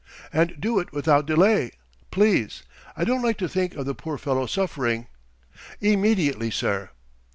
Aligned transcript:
"And 0.33 0.59
do 0.59 0.79
it 0.79 0.91
without 0.91 1.27
delay, 1.27 1.73
please. 2.09 2.63
I 2.97 3.03
don't 3.03 3.21
like 3.21 3.37
to 3.37 3.47
think 3.47 3.75
of 3.75 3.85
the 3.85 3.93
poor 3.93 4.17
fellow 4.17 4.47
suffering." 4.47 5.05
"Immediately, 5.79 6.49
sir." 6.49 6.89